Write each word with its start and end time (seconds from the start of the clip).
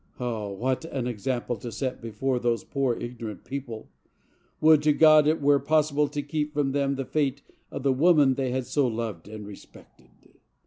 Oh, 0.19 0.49
what 0.49 0.83
an 0.85 1.05
example 1.05 1.57
to 1.57 1.71
set 1.71 2.01
before 2.01 2.39
those 2.39 2.63
poor, 2.63 2.95
ignorant 2.97 3.43
people! 3.45 3.91
Would 4.59 4.81
to 4.81 4.93
God 4.93 5.27
it 5.27 5.39
were 5.39 5.59
pos¬ 5.59 5.91
sible 5.93 6.11
to 6.13 6.23
keep 6.23 6.55
from 6.55 6.71
them 6.71 6.95
the 6.95 7.05
fate 7.05 7.43
of 7.69 7.83
the 7.83 7.93
woman 7.93 8.33
they 8.33 8.49
had 8.49 8.65
so 8.65 8.87
loved 8.87 9.27
and 9.27 9.45
respected. 9.45 10.09